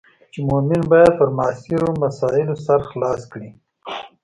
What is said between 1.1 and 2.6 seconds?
پر معاصرو مسایلو